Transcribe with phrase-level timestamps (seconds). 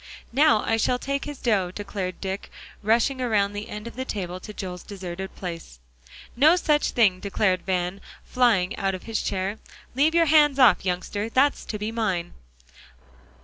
[0.33, 2.49] "Now I shall take his dough," declared Dick,
[2.81, 5.77] rushing around the end of the table to Joel's deserted place.
[6.35, 9.59] "No such thing," declared Van, flying out of his chair.
[9.93, 11.29] "Leave your hands off, youngster!
[11.29, 12.33] that's to be mine."